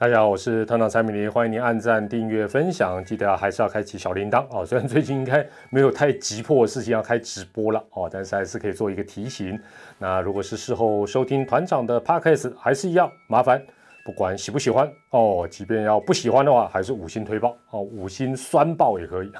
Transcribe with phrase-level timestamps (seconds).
[0.00, 4.64] 大家好，我是团长蔡明黎，欢迎您按赞、订阅、分享，记得还是要开启小铃铛哦。
[4.64, 9.60] 虽然最近应该没有太急迫的事情要开直播了哦，但是还是可以做一个提醒。
[9.98, 13.62] 那如果是事后收听团长的 podcast，还是一样麻烦。
[14.02, 19.30] 不管喜不喜欢哦，即便要不喜欢的话，还是五星推爆哦，五星酸爆也可以。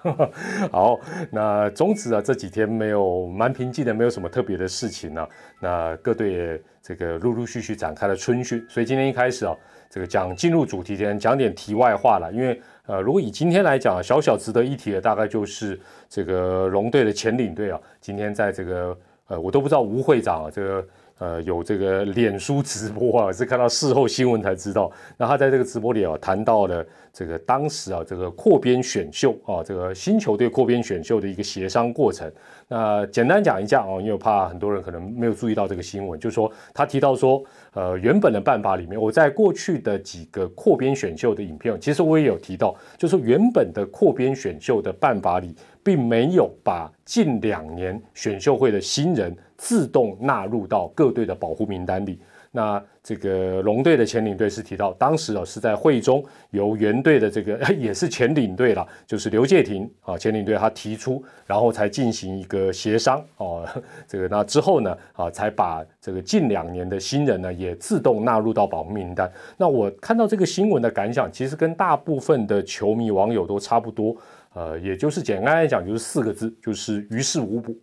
[0.70, 1.00] 好，
[1.32, 5.26] 那总之啊这几天没有蛮平静的，没有什么特别的事情呢。
[5.58, 9.56] 那各队也这个陆陆续续展开了春训，所以今天一开始啊，
[9.90, 12.32] 这个讲进入主题前讲点题外话了。
[12.32, 15.78] 因为呃，如果以今天来讲，小小值得一提的大概就是
[16.08, 18.96] 这个龙队的前领队啊，今天在这个
[19.26, 20.86] 呃，我都不知道吴会长啊这个。
[21.20, 24.90] 呃，有这个脸书直播啊，是看到事后新闻才知道。
[25.18, 32.32] 那他在这个直播里啊，谈到了这个当时啊，这个扩编选秀啊，这个新球队扩编选秀的一个协商过程。
[32.68, 45.54] 那简单讲一下哦，因为怕很多人可能没有注意到这个新闻，就是说他提到说，呃，原本的办法里面，我在过去的几个扩编选秀的影片，其实我也有提到，就是说原本的扩编选秀的办法里。
[45.82, 52.18] 并没有把近两年选秀会的新人自动纳入到各队的保护名单里。
[52.50, 63.68] 那这个龙队的前领队是提到，当时哦是在会中由原队的这个 也是前领队了，就是刘介廷啊前领队他提出，然后才进行一个协商哦。
[64.08, 69.30] 这个那之后呢啊才把这个近两年的新人呢也自动纳入到保护名单。
[69.58, 74.16] 那我看到这个新闻的感想，其实跟大部分的球迷网友都差不多。
[74.54, 77.76] 呃，也就是简单来讲，就是四个字，就是于事无补，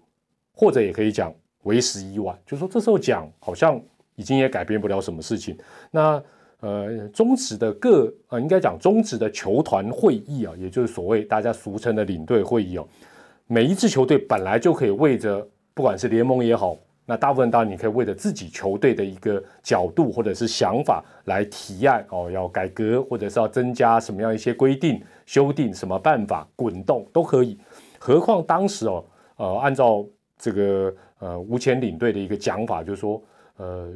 [0.54, 2.38] 或者也可以讲为时已晚。
[2.46, 3.82] 就是说这时候讲，好像
[4.16, 5.58] 已经也改变不了什么事情。
[5.92, 6.22] 那
[6.60, 12.88] 呃，中止的各呃，应该讲中止的球团会议啊，也就是所谓大家俗称的领队会议哦，
[13.46, 16.76] 每一支球队本来就可以为着，不管是联盟也好。
[17.10, 27.58] 那大部分当然你可以为着自己球队的一个角度或者是想法来提案哦，要改革或者是要增加什么样一些规定、修订什么办法、滚动都可以。
[27.98, 29.06] 何况当时哦，
[29.38, 30.06] 呃，按照
[30.38, 33.22] 这个呃吴前领队的一个讲法，就是说，
[33.58, 33.92] 呃，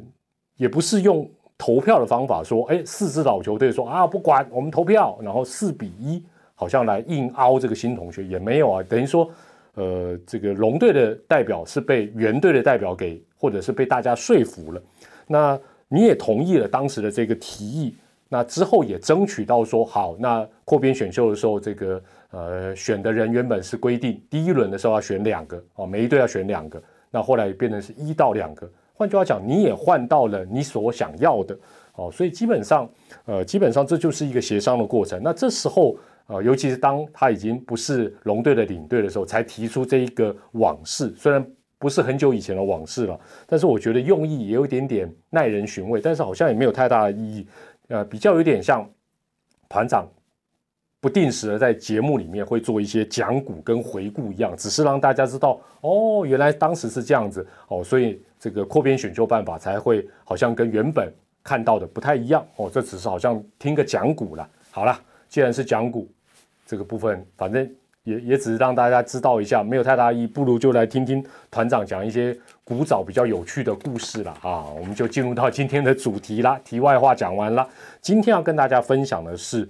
[0.58, 6.24] 也不是用投票的方法说，哎，四支老球队说啊不管我们投票，然后四比一
[6.56, 9.30] 好像来硬凹这个新同学也没有啊，等于说。
[9.76, 14.84] 呃，这个龙队的代表是被原队的代表给，或者是被大家说服了。
[15.28, 17.96] 那你也同意了当时的这个提议，
[18.28, 28.70] 那之后也争取到说好，那扩编选秀的时候，这个呃选的人原本是规定第一轮的时候要选两个哦，每一队要选两个，那后来变成是一到两个。
[28.94, 31.58] 换句话讲，你也换到了你所想要的
[31.96, 32.90] 哦，所以基本上
[33.26, 35.22] 呃，基本上这就是一个协商的过程。
[35.24, 35.98] 那这时候。
[36.28, 41.46] 呃，尤其是当他已经不是龙队的领队的时候，才提出这一个往事，虽然
[41.78, 47.48] 不是很久以前的往事了，但是我觉得用意也有一点点耐人寻味，但是好像也没有太大的意义，
[47.90, 48.90] 呃，比较有点像
[49.68, 50.08] 团长
[51.02, 61.12] 不定时的在节目里面会做一些讲古跟回顾一样，只是让大家知道哦，原来当时是这样子哦，所以这个扩编选秀办法才会好像跟原本
[61.44, 64.48] 看到的不太一样哦，这只是好像听个讲古了。
[64.70, 64.98] 好了，
[65.28, 66.08] 既然是讲古。
[66.64, 67.70] 这个部分反正
[68.04, 74.66] 也也只是让大家知道一下，没有太大意义，不如就来听听团长讲一些古早比较有趣的故事了啊！
[74.80, 76.58] 我们就进入到今天的主题啦。
[76.64, 77.68] 题外话讲完了，
[78.00, 79.68] 今天要跟大家分享的是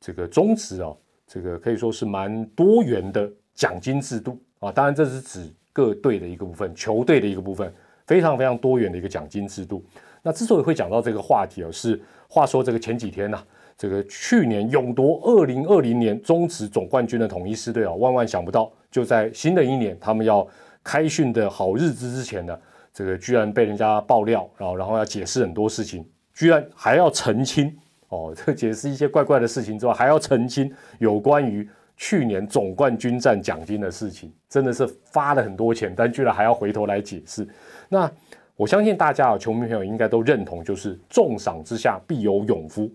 [0.00, 4.70] 这个中职哦，这个可以说是蛮多元的奖金制度啊。
[4.70, 7.72] 当然这是指各队的一个部分，球队的一个部分，
[8.06, 9.84] 非常非常多元的一个奖金制度。
[10.22, 13.42] 那之所以会讲到这个话题哦，是话说这个前几天呢。
[13.80, 20.44] 这个去年勇夺二零二零年中职总冠军的统一狮队啊，万万想不到，就在新的一年他们要
[20.82, 22.58] 开训的好日子之前呢，
[22.92, 26.04] 这个居然被人家爆料，然后然后要解释很多事情，
[26.34, 27.72] 居然还要澄清
[28.08, 37.46] 哦， 这解释一些怪怪的事情之外，还要澄清有关于去年总冠军战奖金的事情，真的是发了很多钱，但居然还要回头来解释。
[37.88, 38.10] 那
[38.56, 42.90] 我相信大家啊，球迷朋友应该都认同，就是重赏之下必有勇夫。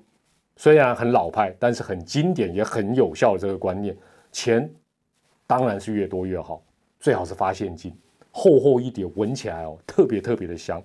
[0.56, 3.96] 虽然很老派，但是很经典也很有效的这个观念，
[4.32, 4.70] 钱
[5.48, 6.62] 当然是越多越好，
[7.00, 7.92] 最好是发现金，
[8.32, 10.82] 厚厚一叠，闻起来哦特别特别的香。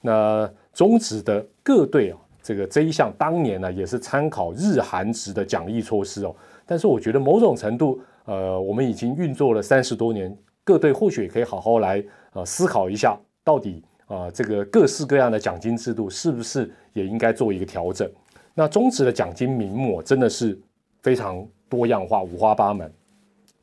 [0.00, 6.34] 那中职的各队啊，这个这一项当年呢也是参考日韩值的奖励措施哦，
[6.64, 12.02] 但是我觉得某种程度，呃，我们已经运作了三十多年，各队或许也可以好好来
[12.32, 18.10] 呃思考一下，到底啊这个各式各样的奖金制度是不是也应该做一个调整。
[18.54, 20.58] 那中职的奖金名目真的是
[21.02, 22.92] 非常多样化、五花八门。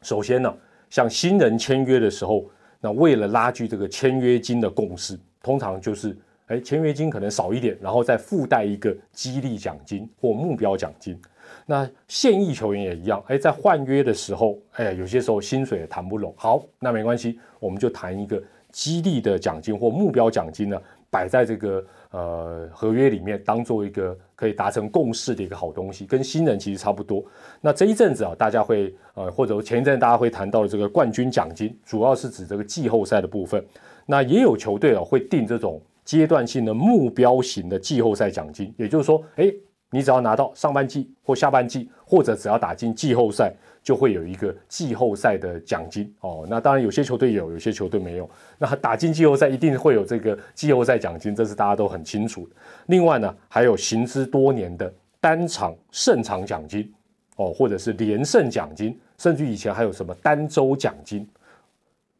[0.01, 0.53] 首先呢，
[0.89, 2.45] 像新人签约的时候，
[2.79, 11.19] 那为了拉锯这个签约金的共识，通常就是哎，签约金可能少一点，然后再附带一个激励奖金或目标奖金。
[11.65, 16.33] 那现役球员也一样，哎，在换约的时候，哎，有些时候薪水也谈不拢。
[16.37, 18.41] 好，那没关系，我们就谈一个
[18.71, 27.23] 激励的奖金或目标奖金呢，摆在这个呃合约里面，当做一个可以达成共识的一个好东西，跟新人其实差不多。
[27.59, 33.61] 那这一阵子啊，大家会呃，或者前一阵大家会谈到的这个冠军奖金，主要是指这个季后赛的部分。
[34.05, 39.53] 那也有球队啊，会定这种阶段性的目标型的季后赛奖金，也就是说，哎。
[39.89, 46.45] 你只要拿到上半季或下半季，或者只要打进季后赛，就会有一个季后赛的奖金哦。
[46.49, 48.29] 那当然有些球队有，有些球队没有。
[48.57, 52.45] 那打进季后赛一定会有这个季后赛奖金，这是大家都很清楚。
[52.87, 56.93] 另外呢，还有行之多年的单场胜场奖金
[57.37, 61.25] 哦，或者是连胜奖金，甚至以前还有什么单周奖金。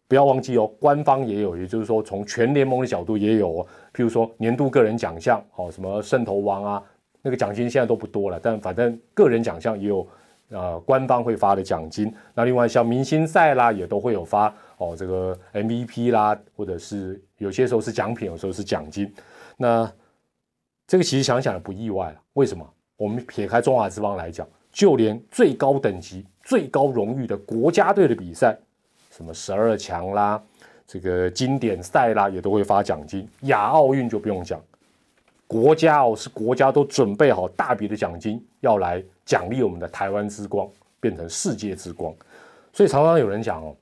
[0.07, 3.68] 不要忘记哦，官方也有，也就是说从全联盟的角度也有哦。
[3.94, 6.83] 譬如说年度个人奖项哦，什么圣头王啊。
[7.24, 10.07] 那个奖金现在都不多了，但反正个人奖项也有，
[10.50, 12.13] 呃，官方会发的奖金。
[12.33, 19.12] 那另外像明星赛啦，也都会有发哦，这个 MVP 啦，或者是有些时候是奖品，有时候是奖金。
[19.57, 19.92] 那
[20.86, 22.21] 这个其实想想也不意外了。
[22.33, 22.65] 为什么？
[22.95, 28.57] 我们撇开中华之邦来讲，就连最高等级、最高荣誉的国家队的比赛，
[29.17, 30.39] 什么十二强啦，
[30.85, 33.27] 这个经典赛啦，也都会发奖金。
[33.41, 34.61] 亚奥运就不用讲。
[35.47, 40.69] 国家哦，是国家都准备好大笔的奖金要来奖励我们的台湾之光，
[40.99, 42.13] 变成世界之光。
[42.71, 43.75] 所以常常有人讲哦，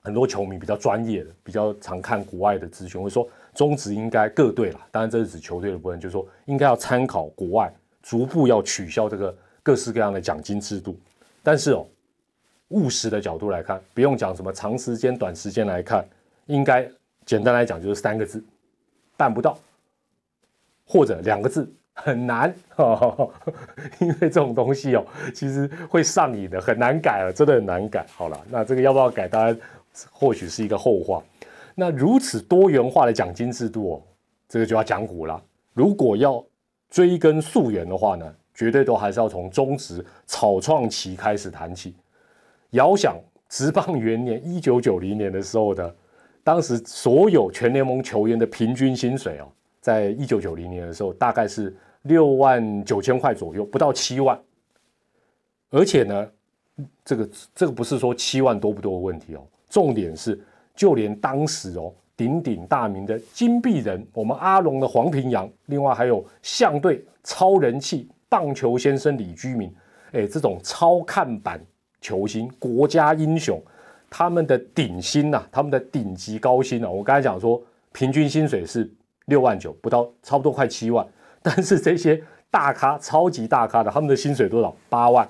[0.00, 7.72] 很多球迷比较专业的，比较常看国外的资讯，会说中职应该各队啦，当然这是指球队的部分，就是说应该要参考国外，
[8.02, 9.32] 逐步要取消这个
[9.62, 10.98] 各式各样的奖金制度。
[11.44, 11.86] 但是哦，
[12.68, 16.06] 务实的角度来看，不用讲什么长时间、短时间来看，
[16.46, 16.88] 应该
[17.24, 18.42] 简单来讲就是三个字：
[19.16, 19.58] 办不到。
[20.86, 22.54] 或者两个字很难，
[23.98, 28.04] 因为这种东西哦，其实会上瘾的，很难改了，真的很难改。
[28.14, 29.58] 好了，那这个要不要改，当然
[30.10, 31.24] 或许是一个后话。
[31.74, 34.02] 那如此多元化的奖金制度哦，
[34.46, 35.42] 这个就要讲古了。
[35.72, 36.44] 如果要
[36.90, 41.94] 追根溯源的话呢，绝对都还是要从中职草创期开始谈起。
[42.74, 43.16] 遥想
[43.48, 45.94] 职棒元年一九九零年的时候的，
[46.42, 49.48] 当时所有全联盟球员的平均薪水哦。
[49.80, 54.38] 在一九九零年的时候，大概是六万九千块左右，不到七万。
[55.70, 56.30] 而且呢，
[57.04, 60.40] 这个这个不是说七万多不多的问题哦，重点是
[60.74, 69.72] 就连当时哦鼎鼎大名的金币人，我们阿龙的黄平洋，另外还有象队超人气棒球先生李居明，
[70.12, 71.60] 哎，这种超看板
[72.04, 73.58] 球星、国家英雄，
[74.10, 77.58] 他们的顶薪呐，他们的顶级高薪啊，我刚才讲说，
[77.92, 78.90] 平均薪水是。
[79.28, 81.06] 六万九不到，差不多快七万。
[81.40, 84.76] 但是这些大咖、超级大咖的，他们的薪水多少？
[84.90, 85.26] 八万。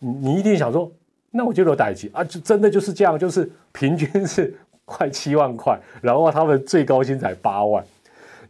[0.00, 0.92] 你你一定想说，
[1.30, 4.54] 那我就有代级啊，就真的就是这样，就是平均是
[4.84, 7.82] 快七万块，然后他们最高薪才八万。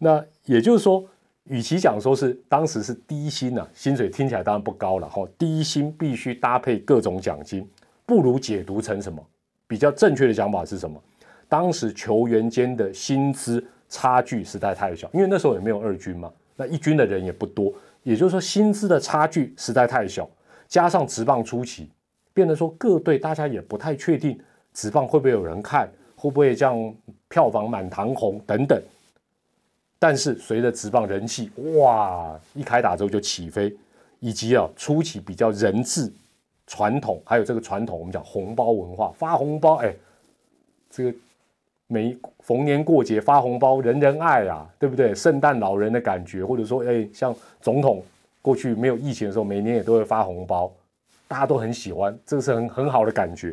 [0.01, 1.05] 那也就是说，
[1.51, 5.27] 与其讲说是当时是低薪呢，薪水听起来当然不高了哈。
[5.37, 7.69] 低薪必须搭配各种奖金，
[8.07, 9.21] 不如解读成什么？
[9.67, 11.03] 比较正确的讲法是什么？
[11.49, 20.31] 当时球员间的薪资差距实在太小，因为那时候也没有二军嘛，那一军的人也不多，也就是说薪资的差距实在太小，
[20.69, 21.91] 加上职棒初期，
[22.33, 24.39] 变得说各队大家也不太确定
[24.73, 26.95] 职棒会不会有人看，会不会这样
[27.29, 28.81] 票房满堂红等等。
[30.01, 33.73] 但是随着职棒人气哇一开打之后就起飞，
[34.19, 36.13] 以及啊初期比较人质
[36.67, 39.95] 传统，还有这个传统我们讲红包文化发红包，哎，
[40.91, 41.15] 这个。
[41.93, 45.13] 每逢年过节发红包，人人爱啊，对不对？
[45.13, 48.01] 圣诞老人的感觉，或者说，哎，像总统
[48.41, 50.73] 过去没有疫情的时候，每年也都会发红包，
[51.27, 53.53] 大家都很喜欢，这个是很很好的感觉。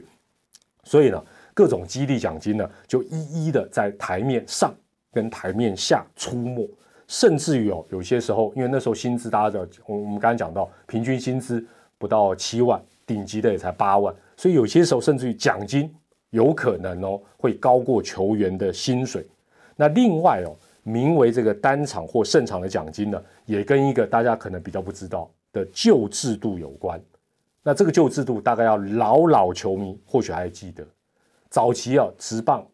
[0.83, 1.25] 所以呢，
[1.55, 4.71] 各种激励奖金呢，就一一的在台面上
[5.11, 6.69] 跟台面下出没，
[7.07, 11.65] 甚至于哦，有些时候，因为那时候薪资大家的，我我们刚刚讲到，平均薪资
[11.97, 15.93] 不到七万，顶级的也才八万，所以有些时候甚至于奖金。
[16.31, 19.25] 有可能哦，会高过球员的薪水。
[19.77, 27.01] 那另外哦，名为这个单场或胜场的奖金呢，也跟一个大家可能比较不知道的旧制度有关。
[27.63, 30.85] 那这个旧制度大概要老老球迷或许还记得，
[31.49, 32.67] 早期啊，职棒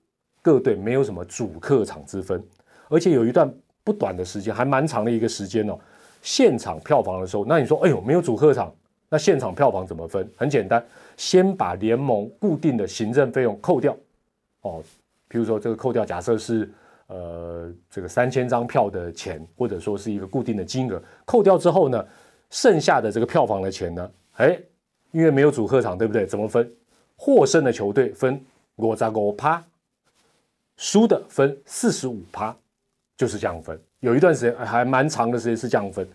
[0.43, 2.43] 各队没有什么主客场之分，
[2.89, 3.51] 而且有一段
[3.83, 5.79] 不短的时间，还蛮长的一个时间哦。
[6.21, 8.71] 现场票房的时候，那你说，哎呦，没有主客场，
[9.09, 10.29] 那现场票房怎么分？
[10.35, 10.85] 很简单。
[11.15, 13.95] 先把联盟固定的行政费用扣掉，
[14.61, 14.83] 哦，
[15.27, 16.69] 比如说这个扣掉，假设是
[17.07, 22.05] 呃这个三千张票的钱，或者说是一个固定的金额，扣掉之后呢，
[22.49, 24.59] 剩下的这个票房的钱呢，哎，
[25.11, 26.25] 因为没有主客场，对不对？
[26.25, 26.69] 怎么分？
[27.15, 28.43] 获胜的球队分
[28.77, 29.63] 五十五趴，
[30.77, 32.55] 输的分四十五趴，
[33.15, 33.79] 就是这样分。
[33.99, 36.07] 有一段时间还蛮长的时间是这样分，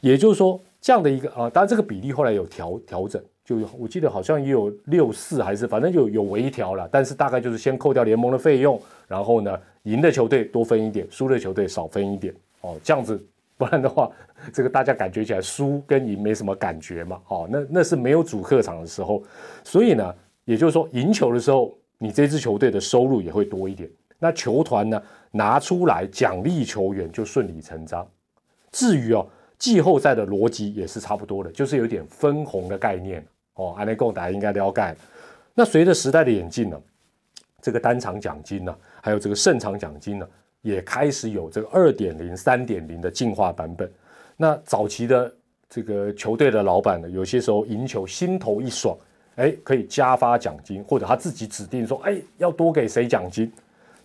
[0.00, 13.22] 也就是说这样的一个啊，当然这个比例后来有调调整，就我记得好像也有六四还是反正有有微调了，但是大概就是先扣掉联盟的费用，然后呢赢的球队多分一点，输的球队少分一点哦，这样子
[13.58, 14.10] 不然的话，
[14.52, 19.22] 这个大家感觉起来输跟赢没什么感觉嘛，哦，那那是没有主客场的时候，
[19.64, 20.14] 所以呢。
[20.46, 23.88] 也就是说，赢球的时候，你这支球队的收入也会多一点。
[24.18, 28.08] 那球团呢，拿出来奖励球员就顺理成章。
[28.72, 29.26] 至于哦，
[29.58, 33.22] 季后赛的逻辑也是差不多的，就是有点分红的概念
[33.54, 33.74] 哦。
[33.76, 34.96] 安内贡大家应该了解。
[35.54, 36.80] 那随着时代的演进呢，
[37.60, 40.26] 这个单场奖金呢，还有这个胜场奖金呢，
[40.62, 43.90] 也开始有这个二点零、三点零的进化版本。
[44.38, 45.30] 那早期的
[45.68, 48.96] 这个球队的老板呢，有些时候赢球心头一爽。
[49.40, 53.50] 哎，可以加发奖金，或者他自己指定说，哎，要多给谁奖金？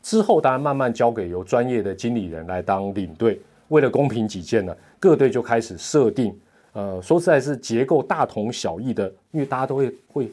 [0.01, 3.37] 之后当然慢慢交给由专业的经理人来当领队。
[3.67, 6.33] 为了公平起见呢，各队就开始设定，
[6.71, 10.31] 呃，说实在是结构大同小异的，因为大家都会会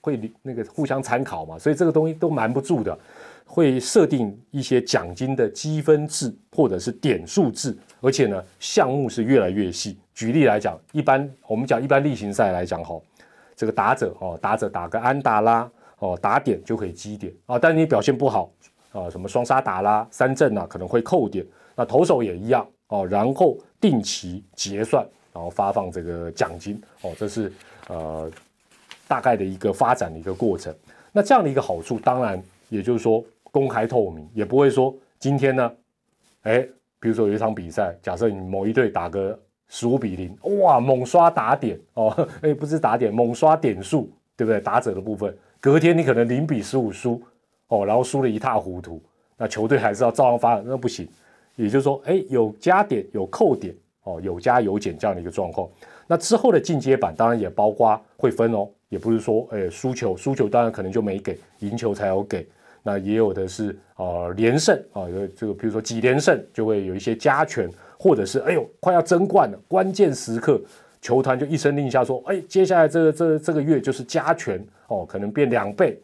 [0.00, 2.98] 会那个互相参考嘛，所以这个东西都瞒不住的。
[3.44, 9.98] 会设定一些奖金的积分制或者是点数制，而且呢，项目是越来越细。
[10.14, 13.00] 举例来讲，一般我们讲一般例行赛来讲，哈。
[13.58, 17.58] 这个打者哦，打者打个安打啦，哦打点就可以积点啊。
[17.58, 18.52] 但你表现不好
[18.92, 21.44] 啊，什么双杀打啦、三振啊，可能会扣点。
[21.74, 27.12] 那投手也一样哦，然后定期结算，然后发放这个奖金哦。
[27.18, 27.52] 这是
[27.88, 28.30] 呃
[29.08, 30.72] 大概的一个发展的一个过程。
[31.10, 35.72] 那这样的一个好处，当然也就是说公开透明，也不会说今天呢，
[36.42, 36.60] 哎，
[37.00, 39.36] 比如说有一场比赛，假设你某一队打个。
[39.68, 44.60] 十五比零，哇，猛刷打点哦， 哎，不是打点，猛刷点数，对不对？
[44.60, 47.22] 打者的部分，隔天你可能零比十五输
[47.68, 49.00] 哦，然后输的一塌糊涂，
[49.36, 51.06] 那球队还是要照样发，那不行。
[51.56, 55.68] 也就是说，哎，有加点，有扣点哦，有加有减这样的一个状况。
[56.06, 62.46] 那之后的进阶版当然也包括会分哦，也不是说，哎，输球，输球当然可能就没给，赢球才有给。
[62.82, 67.68] 那也有的是啊，连胜啊，有这个，比如说几连胜就会有一些加权。
[67.98, 70.60] 或者是哎呦，快要争冠了，关键时刻，
[71.02, 76.00] 球团就一声令下说，哎，接下来这个这这个月就是加权哦，可能变两倍，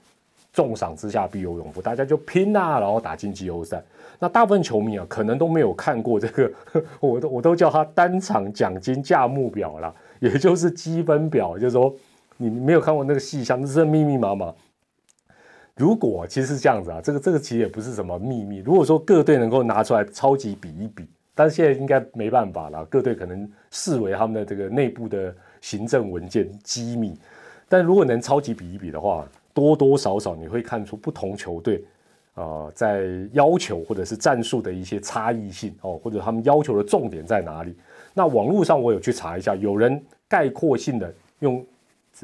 [0.53, 3.81] 重赏之下必有勇夫，大家就拼呐，然后打进季后赛。
[4.19, 6.53] 那大部分球迷啊，可能都没有看过这个，
[6.99, 11.95] 我都我都叫他单场奖金价目表了，也就是积分表，就是说
[12.37, 14.53] 你没有看过那个细项，那是密密麻麻。
[15.77, 18.59] 如果其实是这样子啊，这个这个其实也不是什么秘密。
[18.59, 21.07] 如果说各队能够拿出来超级比一比。
[21.35, 27.15] 但是现在应该没办法了，各队可能视为他们的这个内部的行政文件机密。
[27.69, 31.83] 但如果能超级比一比的话，多多少少你会看出不同球队
[32.35, 37.75] 啊在要求或者是战术的一些差异性哦，或者他们要求的重点在哪里。
[38.13, 41.65] 那网络上我有去查一下，有人概括性的用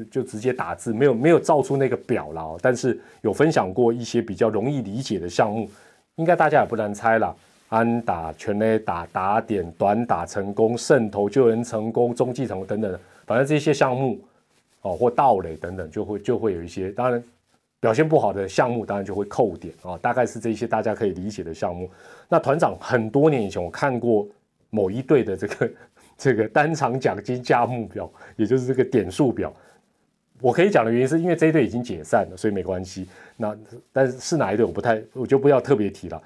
[0.09, 5.69] 就直接打字，没有没有造出那个表了，但是有分享过一些比较容易理解的项目，
[6.15, 7.35] 应该大家也不难猜了。
[7.71, 14.19] 安打、全垒打、打点、短打成功、胜投、救援成功、中继成功等等，反正这些项目
[14.81, 16.91] 哦，或盗垒等等，就会就会有一些。
[16.91, 17.23] 当然，
[17.79, 19.97] 表现不好的项目，当然就会扣点啊。
[19.99, 21.89] 大概是这些大家可以理解的项目。
[22.27, 24.27] 那团长很多年以前我看过
[24.69, 25.71] 某一队的这个
[26.17, 29.51] 这个单场奖金价目表，也就是这个点数表。
[30.41, 33.07] 我可以讲的原因是因为这一队已经解散了，所以没关系。
[33.37, 33.57] 那
[33.93, 36.21] 但是是哪一队，我不太，我就不要特别提了。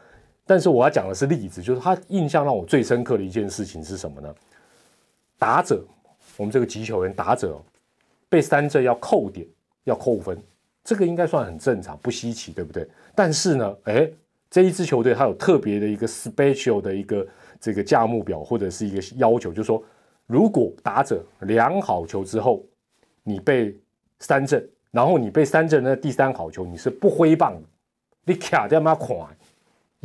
[0.45, 4.33] 但是我要讲的是例子，就是他印象让我最深刻的一件事情是什么呢？
[5.39, 5.83] 打者，
[6.37, 7.59] 我们这个击球员打者
[8.29, 9.45] 被三振要扣点，
[9.85, 10.41] 要扣分，
[10.83, 12.87] 这个应该算很正常，不稀奇，对不对？
[13.15, 14.07] 但是呢，哎，
[14.49, 17.27] 这一支球队它有特别的一个 special 的一个
[17.59, 19.83] 这个价目表或者是一个要求，就是说，
[20.27, 22.63] 如果打者量好球之后，
[23.23, 23.75] 你被
[24.19, 27.67] 三振，然后你被三振的第三好球，你是不挥棒的，
[28.25, 29.27] 你卡掉妈垮。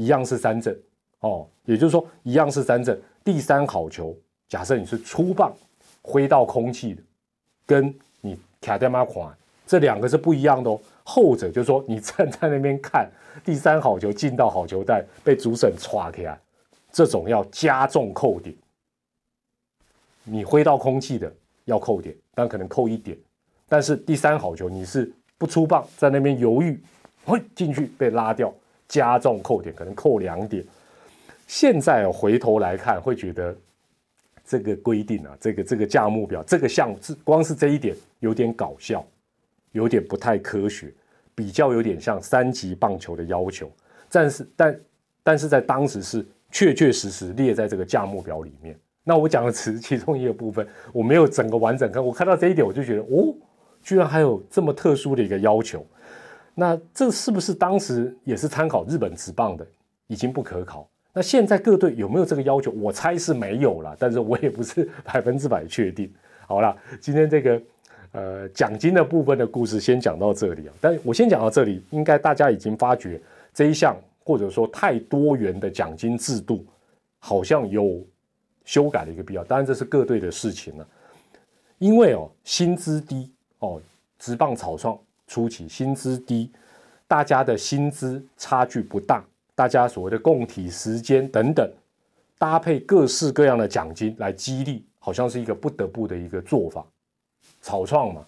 [0.00, 0.75] 一样是三振
[1.19, 2.99] 哦，也就是说一样是三振。
[3.23, 4.16] 第三好球，
[4.49, 5.52] 假设你是出棒
[6.00, 7.02] 挥到空气的，
[7.66, 9.30] 跟你卡掉马款，
[9.66, 10.80] 这两个是不一样的哦。
[11.04, 13.11] 后者就是说你站在那边看
[13.45, 16.40] 第三好球进到好球带被主审歘起来，
[16.90, 18.57] 这种要加重扣点。
[20.25, 21.30] 你挥到空气的
[21.66, 23.14] 要扣点，但可能扣一点。
[23.69, 26.83] 但是第三好球你是不出棒在那边犹豫，
[27.26, 28.50] 嘿进去被拉掉。
[28.90, 30.64] 加重扣点，可能扣两点。
[31.47, 33.56] 现在回头来看，会觉得
[34.44, 39.06] 这个规定啊，这个这个价目表，这个项目是光是这一点有点搞笑，
[39.70, 40.92] 有点不太科学，
[41.37, 43.70] 比较有点像三级棒球的要求。
[44.11, 44.80] 但是但
[45.23, 48.76] 但是在当时是确确实实列在这个价目表里面。
[49.04, 52.04] 那我讲的只是其中一个部分，我没有整个完整看。
[52.04, 53.32] 我看到这一点，我就觉得哦，
[53.82, 55.87] 居然还有这么特殊的一个要求。
[56.54, 59.66] 那这是不是当时也是参考日本职棒的？
[60.09, 60.88] 已经不可考。
[61.12, 62.71] 那现在各队有没有这个要求？
[62.73, 66.12] 我猜是没有了，但是我也不是 百分之百确定。
[66.47, 67.62] 好了，今天这个
[68.12, 70.75] 呃奖金的部分的故事先讲到这里啊。
[70.80, 73.21] 但我先讲到这里，应该大家已经发觉
[73.54, 76.64] 这一项或者说太多元的奖金制度，
[77.19, 78.04] 好像有
[78.64, 79.45] 修改的一个必要。
[79.45, 80.87] 当然这是各队的事情了，
[81.78, 83.80] 因为哦薪资低哦，
[84.19, 84.99] 职棒草创。
[85.30, 86.50] 初期薪资低，
[87.06, 91.70] 大家的薪资差距不大，大家所谓的供体时间等等，
[92.37, 96.84] 搭配各式各样的奖金来激励，好像是一个不得不的一个做法，
[97.60, 98.25] 草创嘛。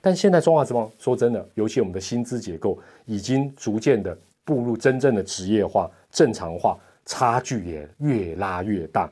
[0.00, 9.06] 但现在中华之邦说真的，尤其我们的薪资结构已经逐渐的步入真正的职业化、正常化，差距也越拉越大，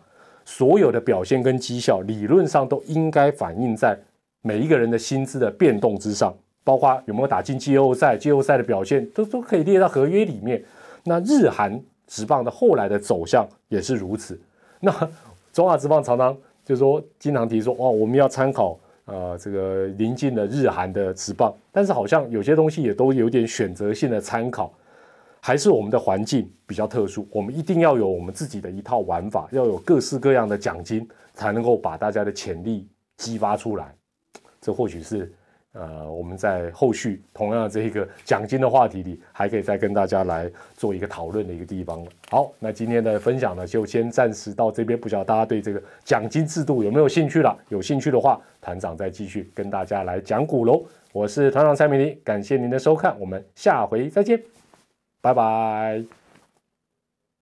[0.46, 3.94] 所有的表现跟绩效理论上都应该反映在
[4.40, 6.34] 每一个人的薪资的变动之上。
[6.62, 10.62] 包括有没有打进季后赛，季后赛的表现都都可以列到合约里面。
[11.04, 14.38] 那日韩职棒的后来的走向也是如此。
[14.80, 14.92] 那
[15.52, 24.72] 中华职棒常常就说，经常提说，哦，我们要参考呃这个临近的日韩的职棒，但是好像有些东西也都有点选择性的参考，
[25.40, 32.86] 还是我们的环境比较特殊，我们一定要有我们自己的一套玩法，要有各式各样的奖金，才能够把大家的潜力
[33.16, 33.94] 激发出来。
[34.60, 35.32] 这或许是。
[35.72, 44.98] 呃，我们在后续同样的这一个奖金的话题里，还可以再跟大家来做一个讨论的一个地方好，那今天的分享呢，就先暂时到这边。
[44.98, 47.56] 不晓得大家对这个奖金制度有没有兴趣了？
[47.68, 50.84] 有兴趣的话，团长再继续跟大家来讲股楼。
[51.12, 54.42] 我是团长蔡明黎，感谢您的收看，我们下回再见，
[55.20, 56.19] 拜拜。